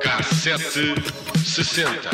Cassete 0.00 0.94
60. 1.44 2.10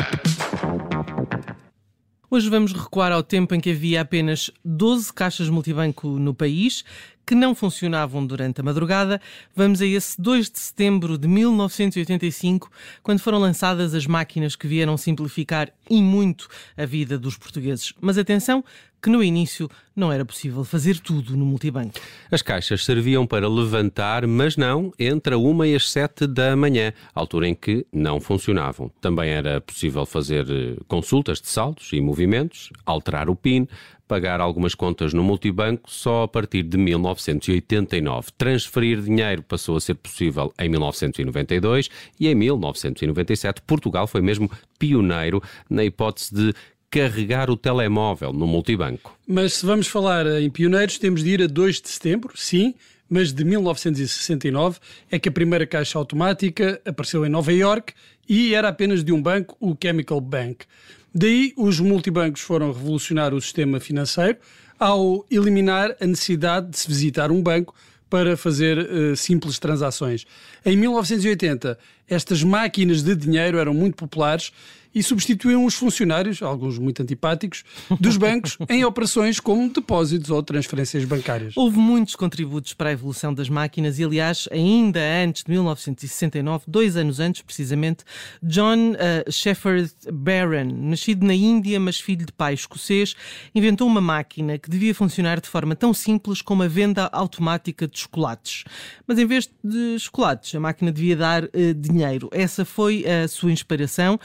Hoje 2.29 2.49
vamos 2.49 2.71
recuar 2.71 3.11
ao 3.11 3.23
tempo 3.23 3.55
em 3.55 3.59
que 3.59 3.71
havia 3.71 4.01
apenas 4.01 4.51
12 4.63 5.11
caixas 5.11 5.49
multibanco 5.49 6.07
no 6.07 6.35
país 6.35 6.85
que 7.27 7.35
não 7.35 7.53
funcionavam 7.53 8.25
durante 8.25 8.61
a 8.61 8.63
madrugada. 8.63 9.19
Vamos 9.53 9.81
a 9.81 9.85
esse 9.85 10.19
2 10.19 10.49
de 10.49 10.59
setembro 10.59 11.17
de 11.17 11.27
1985, 11.27 12.71
quando 13.03 13.19
foram 13.19 13.37
lançadas 13.37 13.93
as 13.93 14.07
máquinas 14.07 14.55
que 14.55 14.65
vieram 14.65 14.95
simplificar 14.95 15.69
e 15.89 16.01
muito 16.01 16.47
a 16.77 16.85
vida 16.85 17.19
dos 17.19 17.35
portugueses. 17.35 17.93
Mas 17.99 18.17
atenção, 18.17 18.63
que 19.01 19.09
no 19.09 19.23
início 19.23 19.69
não 19.95 20.11
era 20.11 20.23
possível 20.23 20.63
fazer 20.63 20.99
tudo 20.99 21.35
no 21.35 21.45
multibanco. 21.45 21.99
As 22.31 22.41
caixas 22.41 22.85
serviam 22.85 23.25
para 23.25 23.49
levantar, 23.49 24.27
mas 24.27 24.55
não 24.55 24.93
entre 24.99 25.33
a 25.33 25.37
1 25.37 25.65
e 25.65 25.75
as 25.75 25.89
7 25.89 26.27
da 26.27 26.55
manhã, 26.55 26.93
altura 27.15 27.47
em 27.47 27.55
que 27.55 27.85
não 27.91 28.19
funcionavam. 28.19 28.91
Também 29.01 29.29
era 29.31 29.59
possível 29.59 30.05
fazer 30.05 30.45
eh, 30.49 30.77
consultas 30.87 31.41
de 31.41 31.47
saldos 31.47 31.91
e 31.93 32.01
movimentos, 32.01 32.71
alterar 32.85 33.29
o 33.29 33.35
PIN, 33.35 33.67
pagar 34.07 34.39
algumas 34.39 34.73
contas 34.73 35.13
no 35.13 35.23
multibanco 35.23 35.91
só 35.91 36.23
a 36.23 36.27
partir 36.27 36.63
de 36.63 36.77
1989. 36.77 38.29
Transferir 38.37 39.01
dinheiro 39.01 39.43
passou 39.43 39.75
a 39.75 39.81
ser 39.81 39.95
possível 39.95 40.53
em 40.57 40.69
1992 40.69 41.89
e 42.19 42.27
em 42.27 42.35
1997 42.35 43.61
Portugal 43.63 44.07
foi 44.07 44.21
mesmo 44.21 44.49
pioneiro 44.79 45.41
na 45.69 45.83
hipótese 45.83 46.33
de 46.33 46.53
carregar 46.89 47.49
o 47.49 47.57
telemóvel 47.57 48.31
no 48.31 48.47
multibanco. 48.47 49.17
Mas 49.27 49.55
se 49.55 49.65
vamos 49.65 49.87
falar 49.87 50.25
em 50.41 50.49
pioneiros, 50.49 50.97
temos 50.97 51.23
de 51.23 51.29
ir 51.31 51.41
a 51.41 51.47
2 51.47 51.81
de 51.81 51.89
setembro, 51.89 52.33
sim, 52.35 52.73
mas 53.09 53.31
de 53.31 53.43
1969 53.43 54.79
é 55.09 55.19
que 55.19 55.29
a 55.29 55.31
primeira 55.31 55.65
caixa 55.65 55.97
automática 55.97 56.81
apareceu 56.85 57.25
em 57.25 57.29
Nova 57.29 57.53
York 57.53 57.93
e 58.27 58.53
era 58.53 58.69
apenas 58.69 59.03
de 59.03 59.11
um 59.11 59.21
banco, 59.21 59.55
o 59.59 59.75
Chemical 59.81 60.19
Bank. 60.19 60.65
Daí, 61.13 61.53
os 61.55 61.79
multibancos 61.79 62.41
foram 62.41 62.71
revolucionar 62.71 63.33
o 63.33 63.41
sistema 63.41 63.79
financeiro 63.79 64.37
ao 64.77 65.25
eliminar 65.31 65.95
a 65.99 66.05
necessidade 66.05 66.69
de 66.69 66.77
se 66.77 66.87
visitar 66.87 67.31
um 67.31 67.41
banco 67.41 67.73
para 68.09 68.37
fazer 68.37 68.77
uh, 68.77 69.15
simples 69.15 69.59
transações. 69.59 70.25
Em 70.65 70.77
1980, 70.77 71.77
estas 72.09 72.43
máquinas 72.43 73.03
de 73.03 73.15
dinheiro 73.15 73.57
eram 73.57 73.73
muito 73.73 73.95
populares 73.95 74.51
e 74.97 75.03
substituíam 75.03 75.63
os 75.63 75.75
funcionários, 75.75 76.41
alguns 76.41 76.79
muito 76.79 77.03
antipáticos, 77.03 77.63
dos 77.99 78.17
bancos 78.17 78.57
em 78.67 78.83
operações 78.83 79.39
como 79.39 79.69
depósitos 79.69 80.31
ou 80.31 80.41
transferências 80.41 81.05
bancárias. 81.05 81.53
Houve 81.55 81.77
muitos 81.77 82.15
contributos 82.15 82.73
para 82.73 82.89
a 82.89 82.93
evolução 82.93 83.31
das 83.31 83.47
máquinas 83.47 83.99
e, 83.99 84.03
aliás, 84.03 84.49
ainda 84.51 84.99
antes 85.23 85.43
de 85.43 85.51
1969, 85.51 86.63
dois 86.67 86.95
anos 86.97 87.19
antes 87.19 87.43
precisamente, 87.43 88.03
John 88.41 88.93
uh, 88.93 89.31
Shepherd 89.31 89.93
Barron, 90.11 90.71
nascido 90.89 91.25
na 91.25 91.33
Índia, 91.35 91.79
mas 91.79 91.99
filho 91.99 92.25
de 92.25 92.31
pai 92.31 92.55
escocês, 92.55 93.15
inventou 93.53 93.87
uma 93.87 94.01
máquina 94.01 94.57
que 94.57 94.69
devia 94.69 94.95
funcionar 94.95 95.39
de 95.39 95.47
forma 95.47 95.75
tão 95.75 95.93
simples 95.93 96.41
como 96.41 96.63
a 96.63 96.67
venda 96.67 97.07
automática 97.11 97.87
de 97.87 97.99
chocolates. 97.99 98.63
Mas 99.05 99.19
em 99.19 99.27
vez 99.27 99.47
de 99.63 99.99
chocolates, 99.99 100.55
a 100.55 100.59
máquina 100.59 100.91
devia 100.91 101.15
dar 101.15 101.43
uh, 101.43 101.73
dinheiro. 101.75 101.96
Essa 102.31 102.65
foi 102.65 103.05
a 103.05 103.27
sua 103.27 103.51
inspiração. 103.51 104.19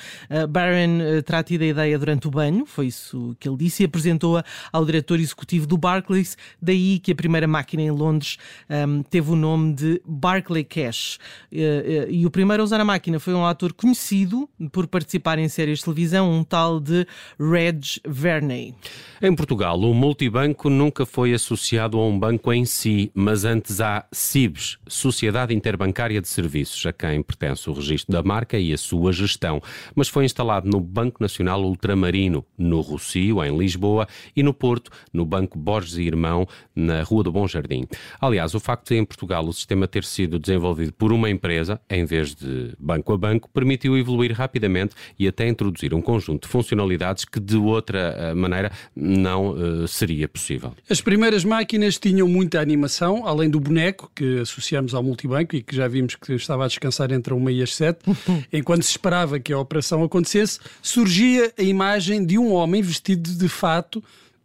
Barron 0.48 1.22
terá 1.24 1.42
tido 1.42 1.62
a 1.62 1.66
ideia 1.66 1.98
durante 1.98 2.26
o 2.26 2.30
banho, 2.30 2.64
foi 2.66 2.86
isso 2.86 3.36
que 3.38 3.48
ele 3.48 3.56
disse, 3.56 3.82
e 3.82 3.86
apresentou-a 3.86 4.44
ao 4.72 4.84
diretor 4.84 5.20
executivo 5.20 5.66
do 5.66 5.76
Barclays, 5.76 6.36
daí 6.60 6.98
que 6.98 7.12
a 7.12 7.14
primeira 7.14 7.46
máquina 7.46 7.82
em 7.82 7.90
Londres 7.90 8.36
um, 8.68 8.74
ehm, 8.74 9.02
teve 9.02 9.30
o 9.30 9.36
nome 9.36 9.74
de 9.74 10.00
Barclay 10.06 10.64
Cash. 10.64 11.18
Uh, 11.52 11.56
uh, 11.56 12.10
e 12.10 12.26
o 12.26 12.30
primeiro 12.30 12.62
a 12.62 12.64
usar 12.64 12.80
a 12.80 12.84
máquina 12.84 13.18
foi 13.18 13.34
um 13.34 13.44
ator 13.44 13.72
conhecido 13.72 14.48
por 14.70 14.86
participar 14.86 15.38
em 15.38 15.48
séries 15.48 15.78
de 15.78 15.84
televisão, 15.84 16.30
um 16.30 16.44
tal 16.44 16.80
de 16.80 17.06
Reg 17.38 18.00
Verney. 18.06 18.74
Em 19.20 19.34
Portugal, 19.34 19.78
o 19.78 19.94
multibanco 19.94 20.68
nunca 20.68 21.06
foi 21.06 21.32
associado 21.32 21.98
a 21.98 22.06
um 22.06 22.18
banco 22.18 22.52
em 22.52 22.64
si, 22.64 23.10
mas 23.14 23.44
antes 23.44 23.80
à 23.80 24.04
CIBS, 24.12 24.78
Sociedade 24.86 25.54
Interbancária 25.54 26.20
de 26.20 26.28
Serviços, 26.28 26.84
a 26.86 26.92
quem 26.92 27.22
pertence 27.22 27.61
o 27.70 27.72
registro 27.72 28.12
da 28.12 28.22
marca 28.22 28.58
e 28.58 28.72
a 28.72 28.78
sua 28.78 29.12
gestão, 29.12 29.60
mas 29.94 30.08
foi 30.08 30.24
instalado 30.24 30.42
instalado 30.42 30.68
no 30.68 30.80
Banco 30.80 31.22
Nacional 31.22 31.62
Ultramarino, 31.62 32.44
no 32.58 32.80
Rocio, 32.80 33.44
em 33.44 33.56
Lisboa, 33.56 34.08
e 34.34 34.42
no 34.42 34.52
Porto, 34.52 34.90
no 35.12 35.24
Banco 35.24 35.56
Borges 35.56 35.96
e 35.98 36.02
Irmão, 36.02 36.46
na 36.74 37.02
Rua 37.02 37.22
do 37.22 37.32
Bom 37.32 37.46
Jardim. 37.46 37.86
Aliás, 38.20 38.54
o 38.54 38.60
facto 38.60 38.88
de 38.88 38.96
em 38.96 39.04
Portugal 39.04 39.46
o 39.46 39.52
sistema 39.52 39.86
ter 39.86 40.04
sido 40.04 40.38
desenvolvido 40.38 40.92
por 40.92 41.12
uma 41.12 41.30
empresa, 41.30 41.80
em 41.88 42.04
vez 42.04 42.34
de 42.34 42.74
banco 42.78 43.12
a 43.12 43.16
banco, 43.16 43.48
permitiu 43.52 43.96
evoluir 43.96 44.32
rapidamente 44.32 44.94
e 45.18 45.28
até 45.28 45.46
introduzir 45.46 45.94
um 45.94 46.02
conjunto 46.02 46.42
de 46.42 46.48
funcionalidades 46.48 47.24
que 47.24 47.38
de 47.38 47.56
outra 47.56 47.98
eh, 47.98 48.34
maneira 48.34 48.72
não 48.94 49.50
uh, 49.50 49.86
seria 49.86 50.26
possível. 50.26 50.74
As 50.90 51.00
primeiras 51.00 51.44
máquinas 51.44 51.98
tinham 51.98 52.26
muita 52.26 52.60
animação, 52.60 53.26
além 53.26 53.48
do 53.48 53.60
boneco 53.60 54.10
que 54.14 54.40
associamos 54.40 54.94
ao 54.94 55.02
multibanco 55.02 55.54
e 55.54 55.62
que 55.62 55.74
já 55.74 55.86
vimos 55.86 56.16
que 56.16 56.34
estava 56.34 56.64
a 56.64 56.68
descansar 56.68 57.12
entre 57.12 57.32
uma 57.32 57.51
e 57.52 57.62
as 57.62 57.74
sete, 57.74 58.00
enquanto 58.52 58.82
se 58.82 58.90
esperava 58.90 59.38
que 59.38 59.52
a 59.52 59.58
operação 59.58 60.02
acontecesse 60.02 60.22
acontecesse, 60.22 60.60
surgia 60.80 61.52
a 61.58 61.62
imagem 61.62 62.24
de 62.24 62.38
um 62.38 62.52
homem 62.52 62.82
vestido 62.82 63.30
de 63.30 63.48
fato 63.48 64.02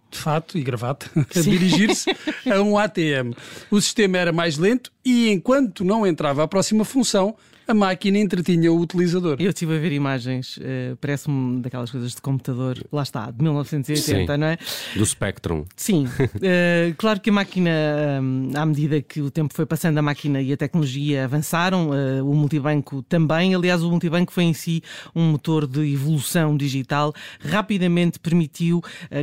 de 0.09 0.17
fato 0.17 0.57
e 0.57 0.63
gravata 0.63 1.11
a 1.35 1.41
dirigir-se 1.41 2.09
a 2.49 2.61
um 2.61 2.77
ATM. 2.77 3.33
O 3.69 3.81
sistema 3.81 4.17
era 4.17 4.31
mais 4.31 4.57
lento 4.57 4.89
e 5.03 5.29
enquanto 5.29 5.83
não 5.83 6.07
entrava 6.07 6.43
a 6.43 6.47
próxima 6.47 6.85
função, 6.85 7.35
a 7.67 7.73
máquina 7.73 8.17
entretinha 8.17 8.71
o 8.71 8.79
utilizador. 8.79 9.35
Eu 9.39 9.49
estive 9.49 9.75
a 9.75 9.79
ver 9.79 9.91
imagens, 9.91 10.55
uh, 10.57 10.95
parece-me 11.01 11.61
daquelas 11.61 11.91
coisas 11.91 12.15
de 12.15 12.21
computador, 12.21 12.81
lá 12.91 13.03
está, 13.03 13.29
de 13.29 13.43
1980, 13.43 14.33
Sim, 14.33 14.39
não 14.39 14.47
é? 14.47 14.57
Do 14.95 15.05
Spectrum. 15.05 15.65
Sim, 15.75 16.05
uh, 16.05 16.95
claro 16.97 17.19
que 17.19 17.29
a 17.29 17.33
máquina, 17.33 17.69
um, 18.21 18.51
à 18.55 18.65
medida 18.65 19.01
que 19.01 19.21
o 19.21 19.29
tempo 19.29 19.53
foi 19.53 19.65
passando, 19.65 19.97
a 19.97 20.01
máquina 20.01 20.41
e 20.41 20.53
a 20.53 20.57
tecnologia 20.57 21.25
avançaram, 21.25 21.89
uh, 21.89 22.25
o 22.25 22.33
multibanco 22.33 23.01
também. 23.03 23.53
Aliás, 23.53 23.83
o 23.83 23.89
multibanco 23.89 24.31
foi 24.31 24.45
em 24.45 24.53
si 24.53 24.81
um 25.13 25.31
motor 25.31 25.67
de 25.67 25.93
evolução 25.93 26.55
digital, 26.55 27.13
rapidamente 27.39 28.17
permitiu 28.19 28.81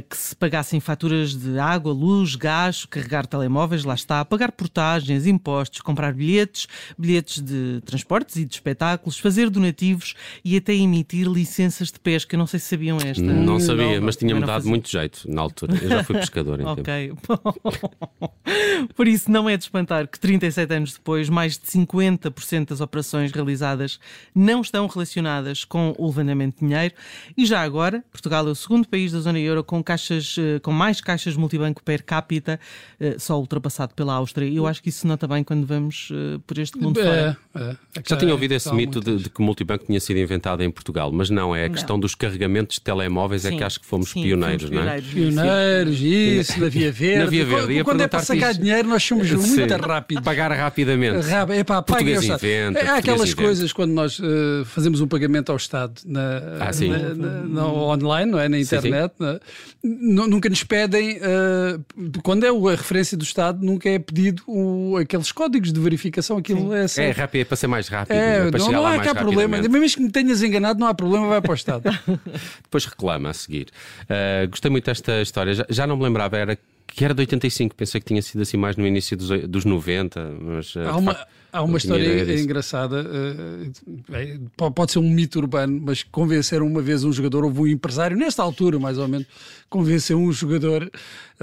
que 0.09 0.17
se 0.17 0.35
pagassem 0.37 0.81
faturas 0.81 1.35
de 1.35 1.59
água, 1.59 1.93
luz, 1.93 2.35
gás, 2.35 2.85
carregar 2.85 3.27
telemóveis, 3.27 3.85
lá 3.85 3.95
está, 3.95 4.25
pagar 4.25 4.53
portagens, 4.53 5.27
impostos, 5.27 5.81
comprar 5.81 6.13
bilhetes, 6.13 6.67
bilhetes 6.99 7.41
de 7.41 7.81
transporte 7.85 8.34
e 8.37 8.45
de 8.45 8.55
espetáculos, 8.55 9.19
fazer 9.19 9.51
donativos 9.51 10.15
e 10.45 10.57
até 10.57 10.75
emitir 10.75 11.27
licenças 11.27 11.91
de 11.91 11.99
pesca. 12.01 12.37
Não 12.37 12.47
sei 12.47 12.61
se 12.61 12.67
sabiam 12.67 12.99
esta. 12.99 13.23
Não 13.23 13.59
sabia, 13.59 14.01
mas 14.01 14.17
tinha-me 14.17 14.41
dado 14.41 14.53
fazia. 14.53 14.71
muito 14.71 14.91
jeito 14.91 15.31
na 15.31 15.43
altura. 15.43 15.79
Eu 15.81 15.89
já 15.89 16.05
fui 16.05 16.17
pescador. 16.17 16.61
Em 16.61 16.65
ok. 16.65 17.13
Por 18.95 19.09
isso, 19.09 19.31
não 19.31 19.49
é 19.49 19.57
de 19.57 19.65
espantar 19.65 20.07
que 20.09 20.19
37 20.19 20.75
anos 20.75 20.93
depois, 20.95 21.29
mais 21.29 21.59
de 21.59 21.67
50% 21.67 22.69
das 22.69 22.81
operações 22.81 23.33
realizadas 23.33 23.99
não 24.35 24.61
estão 24.61 24.87
relacionadas 24.87 25.65
com 25.65 25.95
o 25.99 26.07
levantamento 26.07 26.61
de 26.61 26.67
dinheiro. 26.67 26.95
E 27.37 27.47
já 27.47 27.63
agora, 27.63 28.05
Portugal 28.11 28.47
é 28.47 28.51
o 28.51 28.55
segundo 28.55 28.87
país 28.89 29.13
da 29.13 29.21
zona 29.21 29.39
euro 29.39 29.65
com, 29.65 29.83
caixas, 29.83 30.37
eh, 30.39 30.59
com 30.61 30.73
mais 30.73 31.01
caixas 31.01 31.37
multibanco 31.37 31.83
per 31.83 32.03
capita, 32.03 32.61
eh, 33.01 33.17
só 33.19 33.39
ultrapassado 33.39 33.95
pela 33.95 34.15
Áustria. 34.15 34.49
Eu 34.51 34.67
acho 34.67 34.83
que 34.83 34.89
isso 34.89 35.01
se 35.01 35.07
nota 35.07 35.27
bem 35.27 35.43
quando 35.43 35.67
vamos 35.67 36.09
eh, 36.13 36.41
por 36.47 36.59
este 36.59 36.79
mundo 36.79 37.01
é, 37.01 37.05
fora. 37.05 37.39
É, 37.55 37.61
é. 37.61 38.03
Já 38.07 38.17
tinha 38.25 38.35
ouvido 38.35 38.53
esse 38.53 38.73
mito 38.75 39.01
de, 39.01 39.17
de, 39.17 39.31
que 39.31 39.41
o 39.41 39.43
multibanco 39.43 39.85
tinha 39.87 40.01
sido 40.01 40.19
inventado 40.19 40.63
em 40.63 40.71
Portugal, 40.71 41.11
mas 41.13 41.31
não, 41.31 41.55
é 41.55 41.67
a 41.67 41.71
questão 41.71 41.97
não. 41.97 42.01
dos 42.01 42.15
carregamentos 42.15 42.77
de 42.77 42.83
telemóveis 42.83 43.43
sim, 43.43 43.55
é 43.55 43.59
que 43.59 43.65
acho 43.65 43.81
que 43.81 43.87
fomos 43.87 44.11
sim, 44.11 44.23
pioneiros, 44.23 44.69
fomos 44.69 44.85
não 44.85 44.93
é? 44.93 45.01
Pioneiros, 45.01 46.01
isso, 46.01 46.61
na 46.61 46.69
Via 46.69 46.93
Verde. 46.93 47.19
Na 47.19 47.27
Via 47.27 47.45
Verde. 47.45 47.75
Quando, 47.75 47.85
quando 47.85 48.01
é 48.03 48.09
para 48.09 48.21
sacar 48.21 48.51
isso. 48.51 48.61
dinheiro, 48.61 48.89
nós 48.89 49.03
somos 49.03 49.29
sim. 49.29 49.37
muito 49.37 49.77
rápidos. 49.77 50.25
Pagar 50.25 50.53
rapidamente. 50.53 51.27
Rápido. 51.27 51.59
Epá, 51.59 51.83
português 51.83 52.25
inventa. 52.25 52.79
É 52.79 52.89
aquelas 52.91 53.31
inventa. 53.31 53.43
coisas 53.43 53.73
quando 53.73 53.93
nós 53.93 54.19
uh, 54.19 54.65
fazemos 54.65 55.01
um 55.01 55.07
pagamento 55.07 55.51
ao 55.51 55.57
Estado 55.57 55.95
na, 56.05 56.21
ah, 56.61 56.71
na, 56.81 57.15
na, 57.15 57.43
na 57.43 57.67
online, 57.67 58.31
não 58.31 58.39
é? 58.39 58.49
Na 58.49 58.59
internet. 58.59 59.13
É? 59.21 59.41
Nunca 59.83 60.49
nos 60.49 60.65
pedem, 60.65 61.19
uh, 61.19 62.23
quando 62.23 62.45
é 62.45 62.49
a 62.49 62.71
referência 62.77 63.17
do 63.17 63.25
Estado, 63.25 63.65
nunca 63.65 63.89
é 63.89 63.99
pedido 63.99 64.43
o, 64.47 64.97
aqueles 64.97 65.31
códigos 65.33 65.73
de 65.73 65.81
verificação. 65.81 66.39
Aquilo 66.39 66.73
é, 66.73 66.87
é 66.97 67.11
rápido, 67.11 67.43
é 67.43 67.45
para 67.45 67.57
ser 67.57 67.67
mais 67.67 67.89
rápido. 67.89 68.14
É, 68.15 68.51
para 68.51 68.59
não, 68.59 68.73
não 68.73 68.87
há 68.87 68.99
cá 69.01 69.15
problema. 69.15 69.61
Mesmo 69.61 69.97
que 69.97 70.03
me 70.03 70.11
tenhas 70.11 70.43
enganado, 70.43 70.79
não 70.79 70.87
há 70.87 70.95
problema, 70.95 71.29
vai 71.29 71.41
para 71.41 71.53
o 71.53 71.55
Estado. 71.55 71.83
Depois 72.63 72.85
reclama 72.85 73.31
a 73.31 73.35
seguir. 73.35 73.69
Uh, 74.03 74.49
gostei 74.49 74.71
muito 74.71 74.85
desta 74.87 75.21
história. 75.21 75.55
Já, 75.55 75.67
já 75.69 75.87
não 75.87 75.97
me 75.97 76.05
lembrava, 76.05 76.37
era 76.37 76.59
que 76.87 77.05
era 77.05 77.15
de 77.15 77.21
85, 77.21 77.75
pensei 77.75 78.01
que 78.01 78.07
tinha 78.07 78.23
sido 78.23 78.41
assim 78.43 78.57
mais 78.57 78.77
no 78.77 78.87
início 78.87 79.17
dos, 79.17 79.29
dos 79.49 79.65
90. 79.65 80.37
Mas, 80.41 80.75
uh, 80.77 80.81
há, 80.81 80.97
uma, 80.97 81.27
Há 81.55 81.63
uma 81.63 81.79
história 81.79 82.41
engraçada, 82.41 83.07
uh, 83.07 84.71
pode 84.73 84.91
ser 84.91 84.99
um 84.99 85.09
mito 85.09 85.39
urbano, 85.39 85.81
mas 85.85 86.03
convenceram 86.03 86.67
uma 86.67 86.83
vez 86.83 87.05
um 87.05 87.13
jogador, 87.13 87.45
houve 87.45 87.61
um 87.61 87.67
empresário, 87.69 88.17
nesta 88.17 88.43
altura 88.43 88.77
mais 88.77 88.99
ou 88.99 89.07
menos, 89.07 89.29
convenceu 89.71 90.19
um 90.19 90.33
jogador 90.33 90.91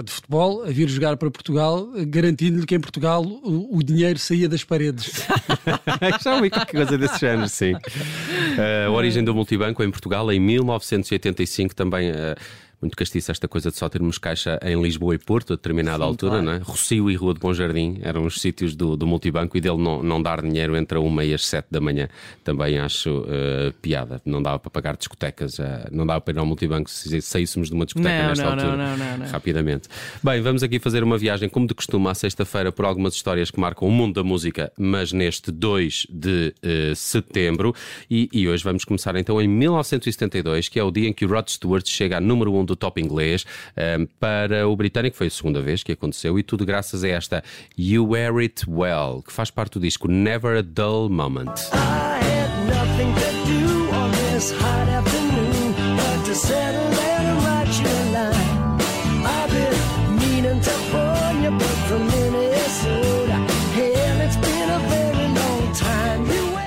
de 0.03 0.11
futebol 0.11 0.63
a 0.63 0.67
vir 0.67 0.89
jogar 0.89 1.15
para 1.15 1.31
Portugal, 1.31 1.87
garantindo-lhe 2.07 2.65
que 2.65 2.75
em 2.75 2.79
Portugal 2.81 3.23
o, 3.23 3.77
o 3.77 3.81
dinheiro 3.81 4.19
saía 4.19 4.49
das 4.49 4.65
paredes. 4.65 5.25
Já 6.21 6.35
ouvi 6.35 6.49
qualquer 6.49 6.75
coisa 6.75 6.97
desse 6.97 7.17
género, 7.17 7.47
sim. 7.47 7.71
Uh, 7.73 8.87
a 8.87 8.91
origem 8.91 9.23
do 9.23 9.33
multibanco 9.33 9.81
em 9.81 9.89
Portugal, 9.89 10.29
em 10.29 10.41
1985, 10.41 11.73
também. 11.73 12.11
Uh, 12.11 12.35
muito 12.81 12.97
castiça 12.97 13.31
esta 13.31 13.47
coisa 13.47 13.69
de 13.69 13.77
só 13.77 13.87
termos 13.87 14.17
caixa 14.17 14.59
em 14.63 14.81
Lisboa 14.81 15.15
e 15.15 15.17
Porto 15.17 15.53
a 15.53 15.55
determinada 15.55 15.99
Sim, 15.99 16.09
altura, 16.09 16.31
claro. 16.31 16.45
não 16.45 16.53
é? 16.53 16.57
Rocio 16.57 17.09
e 17.11 17.15
Rua 17.15 17.33
de 17.33 17.39
Bom 17.39 17.53
Jardim 17.53 17.99
eram 18.01 18.25
os 18.25 18.41
sítios 18.41 18.75
do, 18.75 18.97
do 18.97 19.05
multibanco 19.05 19.55
e 19.57 19.61
dele 19.61 19.77
não, 19.77 20.01
não 20.01 20.21
dar 20.21 20.41
dinheiro 20.41 20.75
entre 20.75 20.97
a 20.97 21.01
uma 21.01 21.23
e 21.23 21.33
as 21.33 21.45
sete 21.45 21.67
da 21.69 21.79
manhã 21.79 22.09
também 22.43 22.79
acho 22.79 23.19
uh, 23.19 23.71
piada. 23.81 24.21
Não 24.25 24.41
dava 24.41 24.59
para 24.59 24.71
pagar 24.71 24.97
discotecas, 24.97 25.59
uh, 25.59 25.63
não 25.91 26.05
dava 26.05 26.21
para 26.21 26.33
ir 26.33 26.39
ao 26.39 26.45
multibanco 26.45 26.89
se 26.89 27.21
saíssemos 27.21 27.69
de 27.69 27.75
uma 27.75 27.85
discoteca 27.85 28.21
não, 28.21 28.29
nesta 28.29 28.43
não, 28.43 28.51
altura. 28.51 28.77
Não, 28.77 28.97
não, 28.97 29.17
não, 29.19 29.27
Rapidamente. 29.27 29.87
Bem, 30.23 30.41
vamos 30.41 30.63
aqui 30.63 30.79
fazer 30.79 31.03
uma 31.03 31.17
viagem, 31.17 31.47
como 31.49 31.67
de 31.67 31.75
costume, 31.75 32.07
à 32.07 32.15
sexta-feira 32.15 32.71
por 32.71 32.85
algumas 32.85 33.13
histórias 33.13 33.51
que 33.51 33.59
marcam 33.59 33.87
o 33.87 33.91
mundo 33.91 34.15
da 34.15 34.23
música, 34.23 34.71
mas 34.77 35.13
neste 35.13 35.51
2 35.51 36.07
de 36.09 36.53
uh, 36.63 36.95
setembro. 36.95 37.75
E, 38.09 38.29
e, 38.33 38.47
hoje 38.47 38.63
vamos 38.63 38.83
começar 38.85 39.15
então 39.15 39.41
em 39.41 39.47
1972, 39.47 40.69
que 40.69 40.79
é 40.79 40.83
o 40.83 40.91
dia 40.91 41.07
em 41.07 41.13
que 41.13 41.25
o 41.25 41.29
Rod 41.29 41.47
Stewart 41.47 41.87
chega 41.87 42.17
a 42.17 42.21
número 42.21 42.53
1 42.53 42.59
um 42.59 42.65
do 42.71 42.75
top 42.75 43.01
inglês 43.01 43.45
um, 43.77 44.05
para 44.19 44.67
o 44.67 44.75
britânico. 44.75 45.17
Foi 45.17 45.27
a 45.27 45.29
segunda 45.29 45.61
vez 45.61 45.83
que 45.83 45.91
aconteceu 45.91 46.39
e 46.39 46.43
tudo 46.43 46.65
graças 46.65 47.03
a 47.03 47.09
esta 47.09 47.43
You 47.77 48.09
Wear 48.09 48.37
It 48.37 48.63
Well, 48.67 49.21
que 49.25 49.31
faz 49.31 49.51
parte 49.51 49.73
do 49.73 49.79
disco 49.81 50.07
Never 50.07 50.57
a 50.57 50.61
Dull 50.61 51.09
Moment. 51.09 51.51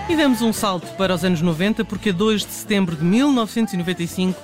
E 0.08 0.16
damos 0.16 0.42
um 0.42 0.52
salto 0.52 0.86
para 0.96 1.12
os 1.12 1.24
anos 1.24 1.40
90, 1.40 1.84
porque 1.84 2.10
a 2.10 2.12
2 2.12 2.46
de 2.46 2.52
setembro 2.52 2.94
de 2.94 3.04
1995, 3.04 4.40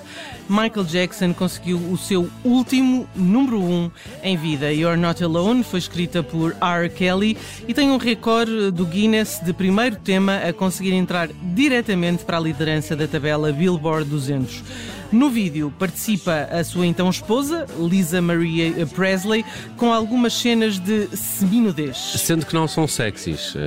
Michael 0.51 0.83
Jackson 0.83 1.33
conseguiu 1.33 1.77
o 1.77 1.97
seu 1.97 2.29
último 2.43 3.07
número 3.15 3.61
1 3.61 3.71
um 3.71 3.91
em 4.21 4.35
vida. 4.35 4.73
You're 4.73 4.97
Not 4.97 5.23
Alone 5.23 5.63
foi 5.63 5.79
escrita 5.79 6.21
por 6.21 6.53
R. 6.59 6.89
Kelly 6.89 7.37
e 7.65 7.73
tem 7.73 7.89
um 7.89 7.95
recorde 7.95 8.69
do 8.69 8.85
Guinness 8.85 9.39
de 9.41 9.53
primeiro 9.53 9.95
tema 9.95 10.35
a 10.37 10.51
conseguir 10.51 10.91
entrar 10.91 11.29
diretamente 11.41 12.25
para 12.25 12.35
a 12.35 12.39
liderança 12.41 12.97
da 12.97 13.07
tabela 13.07 13.53
Billboard 13.53 14.09
200. 14.09 14.61
No 15.09 15.29
vídeo 15.29 15.73
participa 15.79 16.49
a 16.51 16.63
sua 16.65 16.85
então 16.85 17.09
esposa, 17.09 17.65
Lisa 17.79 18.21
Maria 18.21 18.85
Presley, 18.87 19.45
com 19.77 19.93
algumas 19.93 20.33
cenas 20.33 20.77
de 20.77 21.07
seminudez. 21.15 21.97
Sendo 21.97 22.45
que 22.45 22.53
não 22.53 22.67
são 22.67 22.87
sexys. 22.87 23.55
Uh, 23.55 23.59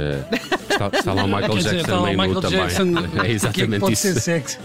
está, 0.71 0.91
está, 0.93 1.13
lá 1.15 1.25
o 1.25 1.29
Michael 1.29 1.59
Jackson 1.59 1.77
dizer, 1.77 2.01
meio 2.03 2.19
Michael 2.19 2.41
também. 2.43 2.61
Jackson, 2.61 2.85
é 3.25 3.31
exatamente 3.31 3.53
que 3.53 3.63
é 3.63 3.67
que 3.67 3.79
pode 3.79 3.93
isso. 3.95 4.03
ser 4.03 4.21
sexy. 4.21 4.59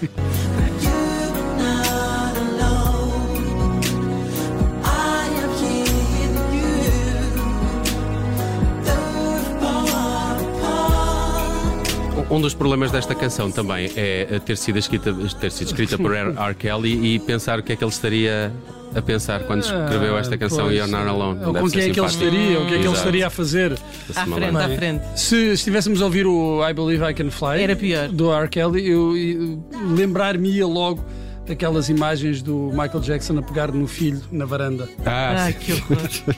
Um 12.40 12.42
dos 12.42 12.54
problemas 12.54 12.90
desta 12.90 13.14
canção 13.14 13.52
também 13.52 13.92
é 13.98 14.40
ter 14.40 14.56
sido 14.56 14.80
escrita, 14.80 15.14
ter 15.42 15.52
sido 15.52 15.68
escrita 15.68 15.98
por 15.98 16.16
R. 16.16 16.56
Kelly 16.58 17.16
e 17.16 17.20
pensar 17.20 17.60
o 17.60 17.64
que 17.64 17.74
é 17.74 17.76
que 17.76 17.84
ele 17.84 17.92
estaria 17.92 18.50
a 18.96 19.02
pensar 19.02 19.44
quando 19.44 19.62
escreveu 19.62 20.18
esta 20.18 20.38
canção 20.38 20.68
pois, 20.68 20.78
You're 20.78 20.90
Not 20.90 21.06
Alone. 21.06 21.44
Ou 21.44 21.54
com 21.54 21.70
quem 21.70 21.90
é 21.90 21.90
que 21.90 22.00
ele 22.00 22.08
estaria, 22.08 22.60
o 22.62 22.66
que 22.66 22.76
é 22.76 22.80
que 22.80 22.88
ele 22.88 22.96
estaria 22.96 23.28
a 23.28 23.30
fazer. 23.30 23.74
À 24.16 24.26
frente, 24.26 24.56
à 24.56 24.70
frente. 24.70 25.20
Se 25.20 25.36
estivéssemos 25.52 26.02
a 26.02 26.06
ouvir 26.06 26.26
o 26.26 26.66
I 26.66 26.74
Believe 26.74 27.04
I 27.04 27.14
Can 27.14 27.30
Fly 27.30 27.62
Era 27.62 27.76
pior. 27.76 28.08
do 28.08 28.32
R. 28.32 28.48
Kelly, 28.48 28.88
eu, 28.88 29.18
eu 29.18 29.62
lembrar-me-ia 29.94 30.66
logo 30.66 31.04
daquelas 31.46 31.90
imagens 31.90 32.42
do 32.42 32.70
Michael 32.72 33.02
Jackson 33.02 33.38
a 33.38 33.42
pegar 33.42 33.70
no 33.70 33.86
filho 33.86 34.22
na 34.32 34.46
varanda. 34.46 34.88
Ah, 35.06 35.36
Ai, 35.40 35.52
que 35.52 35.74
horror. 35.74 35.98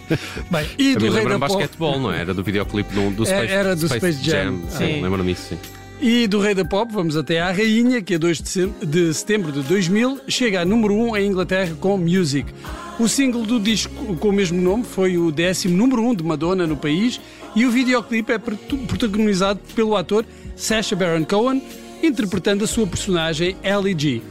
Bem, 0.50 0.68
e 0.80 0.96
do 0.96 1.12
Rei 1.12 1.26
da 1.26 1.38
Pop, 1.38 1.42
basquetebol, 1.42 2.00
não 2.00 2.12
é? 2.12 2.22
Era 2.22 2.34
do 2.34 2.44
videoclipe 2.44 2.92
do, 2.92 3.12
do 3.12 3.24
Space, 3.24 3.54
Era 3.54 3.76
do 3.76 3.86
Space, 3.86 4.18
Space 4.18 4.24
Jam. 4.24 4.62
Sim. 4.68 5.04
Lembro-me 5.04 5.32
disso, 5.32 5.50
sim. 5.50 5.81
E 6.04 6.26
do 6.26 6.40
Rei 6.40 6.56
da 6.56 6.66
Pop, 6.66 6.92
vamos 6.92 7.16
até 7.16 7.40
à 7.40 7.52
Rainha, 7.52 8.02
que 8.02 8.16
a 8.16 8.18
2 8.18 8.42
de 8.88 9.14
setembro 9.14 9.52
de 9.52 9.62
2000 9.62 10.22
chega 10.28 10.62
a 10.62 10.66
número 10.66 10.96
1 10.96 11.18
em 11.18 11.28
Inglaterra 11.28 11.78
com 11.80 11.96
Music. 11.96 12.52
O 13.00 13.08
single 13.08 13.46
do 13.46 13.60
disco 13.60 14.16
com 14.16 14.30
o 14.30 14.34
mesmo 14.34 14.60
nome 14.60 14.84
foi 14.84 15.20
o 15.20 15.32
décimo 15.32 15.78
número 15.78 16.02
1 16.02 16.16
de 16.16 16.24
Madonna 16.24 16.66
no 16.66 16.76
país 16.76 17.22
e 17.56 17.68
o 17.68 17.72
videoclipe 17.72 18.34
é 18.34 18.40
protagonizado 18.40 19.60
pelo 19.76 19.96
ator 19.96 20.26
Sacha 20.56 20.96
Baron 20.96 21.24
Cohen, 21.24 21.62
interpretando 22.02 22.64
a 22.64 22.68
sua 22.68 22.88
personagem 22.88 23.56
Ellie 23.64 23.96
G. 23.96 24.24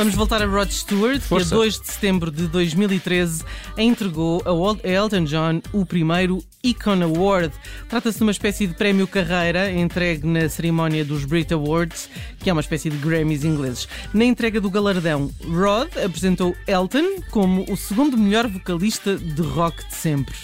Vamos 0.00 0.14
voltar 0.14 0.40
a 0.40 0.46
Rod 0.46 0.70
Stewart, 0.70 1.20
Força. 1.20 1.50
que 1.50 1.54
a 1.54 1.58
2 1.58 1.80
de 1.80 1.86
setembro 1.86 2.30
de 2.30 2.48
2013 2.48 3.44
entregou 3.76 4.42
a 4.46 4.88
Elton 4.88 5.24
John 5.24 5.60
o 5.74 5.84
primeiro 5.84 6.42
Icon 6.64 7.02
Award. 7.02 7.52
Trata-se 7.86 8.16
de 8.16 8.22
uma 8.22 8.32
espécie 8.32 8.66
de 8.66 8.72
prémio 8.72 9.06
carreira 9.06 9.70
entregue 9.70 10.26
na 10.26 10.48
cerimónia 10.48 11.04
dos 11.04 11.26
Brit 11.26 11.52
Awards, 11.52 12.08
que 12.38 12.48
é 12.48 12.52
uma 12.54 12.62
espécie 12.62 12.88
de 12.88 12.96
Grammys 12.96 13.44
ingleses. 13.44 13.86
Na 14.14 14.24
entrega 14.24 14.58
do 14.58 14.70
galardão, 14.70 15.30
Rod 15.44 15.90
apresentou 16.02 16.56
Elton 16.66 17.20
como 17.30 17.70
o 17.70 17.76
segundo 17.76 18.16
melhor 18.16 18.48
vocalista 18.48 19.18
de 19.18 19.42
rock 19.42 19.86
de 19.86 19.94
sempre. 19.94 20.34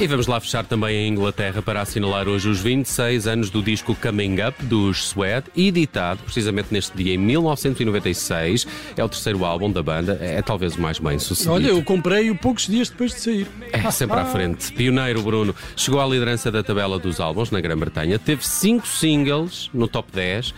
E 0.00 0.06
vamos 0.06 0.26
lá 0.26 0.40
fechar 0.40 0.64
também 0.64 0.96
em 0.96 1.12
Inglaterra 1.12 1.60
para 1.60 1.82
assinalar 1.82 2.26
hoje 2.26 2.48
os 2.48 2.58
26 2.58 3.26
anos 3.26 3.50
do 3.50 3.62
disco 3.62 3.94
Coming 3.94 4.36
Up 4.40 4.64
dos 4.64 5.08
Suede, 5.08 5.48
editado 5.54 6.22
precisamente 6.24 6.68
neste 6.70 6.96
dia 6.96 7.12
em 7.12 7.18
1996. 7.18 8.66
É 8.96 9.04
o 9.04 9.08
terceiro 9.10 9.44
álbum 9.44 9.70
da 9.70 9.82
banda, 9.82 10.18
é 10.22 10.40
talvez 10.40 10.74
o 10.76 10.80
mais 10.80 10.98
bem 10.98 11.18
sucedido. 11.18 11.52
Olha, 11.52 11.66
eu 11.66 11.84
comprei-o 11.84 12.34
poucos 12.34 12.66
dias 12.66 12.88
depois 12.88 13.12
de 13.12 13.20
sair. 13.20 13.46
É 13.72 13.90
sempre 13.90 14.18
à 14.18 14.24
frente. 14.24 14.72
Pioneiro, 14.72 15.20
Bruno. 15.20 15.54
Chegou 15.76 16.00
à 16.00 16.06
liderança 16.06 16.50
da 16.50 16.62
tabela 16.62 16.98
dos 16.98 17.20
álbuns 17.20 17.50
na 17.50 17.60
Grã-Bretanha. 17.60 18.18
Teve 18.18 18.42
cinco 18.42 18.88
singles 18.88 19.68
no 19.74 19.86
top 19.86 20.10
10. 20.14 20.54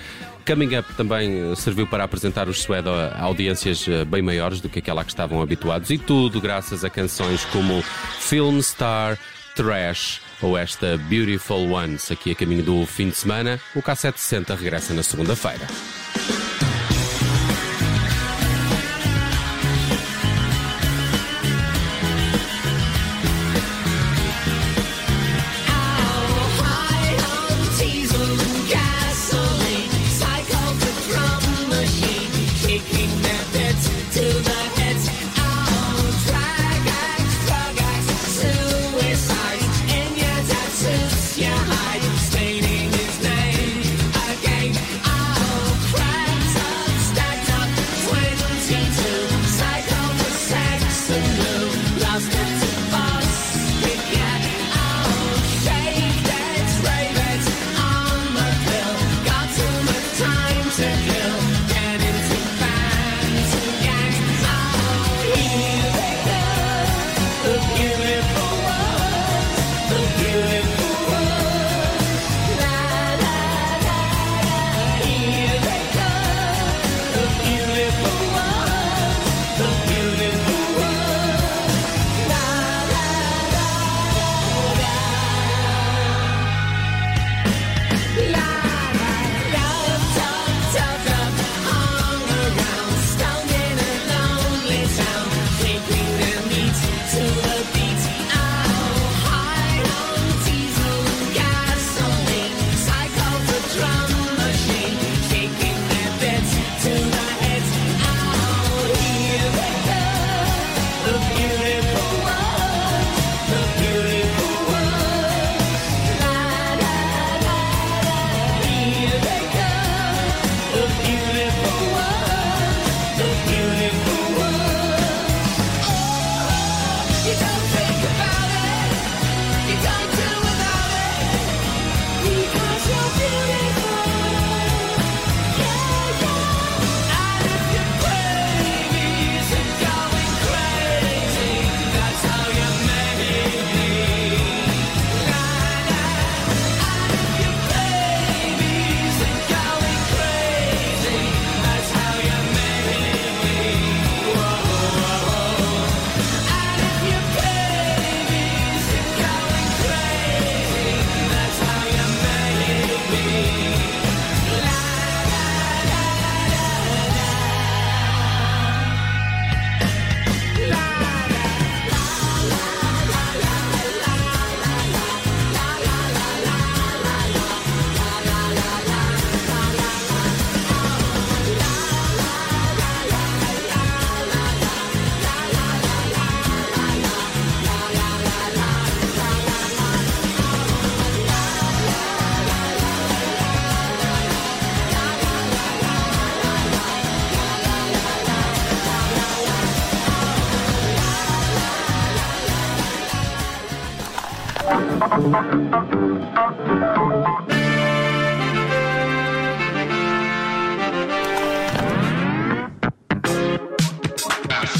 Coming 0.46 0.76
Up 0.76 0.94
também 0.94 1.52
eh, 1.52 1.54
serviu 1.54 1.86
para 1.86 2.04
apresentar 2.04 2.48
os 2.48 2.62
Suede 2.62 2.88
a 2.88 3.22
audiências 3.22 3.86
eh, 3.88 4.04
bem 4.04 4.22
maiores 4.22 4.60
do 4.60 4.68
que 4.68 4.78
aquela 4.78 5.04
que 5.04 5.10
estavam 5.10 5.40
habituados. 5.40 5.90
E 5.90 5.98
tudo 5.98 6.40
graças 6.40 6.84
a 6.84 6.90
canções 6.90 7.44
como 7.46 7.82
Film 8.18 8.60
Star, 8.60 9.18
Trash 9.54 10.20
ou 10.40 10.56
esta 10.56 10.96
Beautiful 11.08 11.70
Ones. 11.70 12.10
Aqui 12.10 12.32
a 12.32 12.34
caminho 12.34 12.62
do 12.62 12.86
fim 12.86 13.08
de 13.08 13.16
semana. 13.16 13.60
O 13.74 13.82
K760 13.82 14.56
regressa 14.56 14.94
na 14.94 15.02
segunda-feira. 15.02 15.66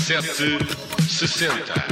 Sete 0.07 0.59
sessenta. 1.07 1.92